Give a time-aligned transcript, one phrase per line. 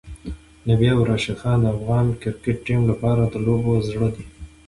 [0.67, 4.25] نبی او راشدخان د افغان کرکټ ټیم لپاره د لوبو زړه دی.